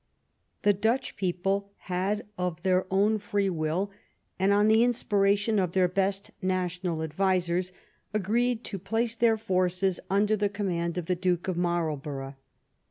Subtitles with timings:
[0.63, 3.91] The Dutch people had of their own free will,
[4.39, 7.71] and on the inspiration of their best national advisers,
[8.11, 12.35] agreed to place their forces under the command of the Duke of Marlborough.